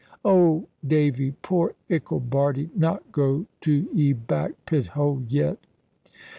"Old 0.25 0.65
Davy, 0.83 1.35
poor 1.43 1.75
ickle 1.87 2.21
Bardie 2.21 2.71
not 2.73 3.11
go 3.11 3.45
to 3.59 3.87
'e 3.93 4.13
back 4.13 4.53
pit 4.65 4.87
hole 4.87 5.23
yet?" 5.29 5.59